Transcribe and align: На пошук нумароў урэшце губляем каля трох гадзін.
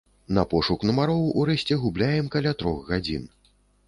На 0.35 0.43
пошук 0.53 0.85
нумароў 0.89 1.19
урэшце 1.41 1.77
губляем 1.83 2.31
каля 2.37 2.55
трох 2.63 2.81
гадзін. 2.95 3.29